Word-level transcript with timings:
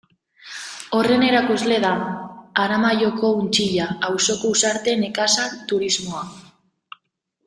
Horren 0.99 1.25
erakusle 1.25 1.75
da 1.83 1.91
Aramaioko 2.63 3.29
Untzilla 3.43 3.89
auzoko 4.09 4.53
Uxarte 4.55 4.97
Nekazal 5.03 5.53
Turismoa. 5.73 6.23